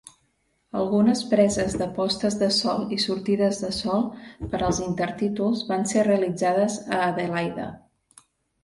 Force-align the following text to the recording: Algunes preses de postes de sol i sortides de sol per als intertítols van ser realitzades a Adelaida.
Algunes 0.77 1.19
preses 1.33 1.75
de 1.81 1.87
postes 1.97 2.37
de 2.39 2.49
sol 2.57 2.87
i 2.97 2.99
sortides 3.05 3.61
de 3.67 3.71
sol 3.83 4.09
per 4.55 4.63
als 4.71 4.81
intertítols 4.89 5.63
van 5.71 5.87
ser 5.95 6.11
realitzades 6.11 6.81
a 6.99 7.05
Adelaida. 7.13 7.71